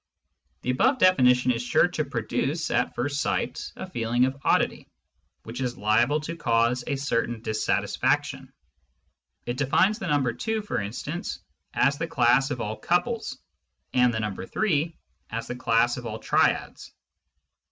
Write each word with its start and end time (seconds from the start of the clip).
The 0.63 0.71
above 0.71 0.97
definition 0.97 1.51
is 1.51 1.61
sure 1.61 1.87
to 1.89 2.03
produce, 2.03 2.71
at 2.71 2.95
first 2.95 3.21
sight, 3.21 3.71
a 3.75 3.87
feeling 3.87 4.25
of 4.25 4.35
oddity, 4.43 4.87
which 5.43 5.61
is 5.61 5.77
liable 5.77 6.19
to 6.21 6.35
cause 6.35 6.83
a 6.87 6.95
certain 6.95 7.39
dis 7.43 7.63
satisfaction. 7.63 8.51
It 9.45 9.57
defines 9.57 9.99
the 9.99 10.07
number 10.07 10.33
2, 10.33 10.63
for 10.63 10.79
instance, 10.79 11.37
as 11.75 11.99
the 11.99 12.07
class 12.07 12.49
of 12.49 12.59
all 12.61 12.77
couples, 12.77 13.37
and 13.93 14.11
the 14.11 14.19
number 14.19 14.43
3 14.47 14.97
as 15.29 15.45
the 15.45 15.55
class 15.55 15.97
of 15.97 16.07
all 16.07 16.17
triads. 16.17 16.91